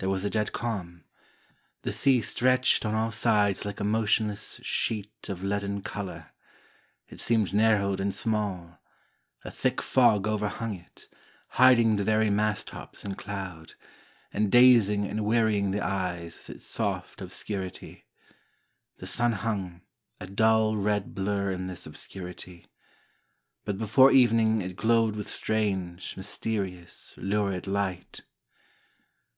[0.00, 1.04] There was a dead calm.
[1.80, 6.32] The sea stretched on all sides like a motionless sheet of leaden colour.
[7.08, 8.78] It seemed narrowed and small;
[9.46, 11.08] a thick fog overhung it,
[11.52, 15.70] hiding the very mast tops in 317 POEMS IN PROSE cloud, and dazing and wearying
[15.70, 18.04] the eyes with its soft obscurity.
[18.98, 19.80] The sun hung,
[20.20, 22.66] a dull red blur in this obscurity;
[23.64, 28.20] but before evening it glowed with strange, mysterious, lurid light.